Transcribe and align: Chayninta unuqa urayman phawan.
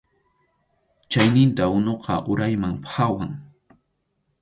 Chayninta 1.11 1.63
unuqa 1.77 2.13
urayman 2.31 2.75
phawan. 2.91 3.31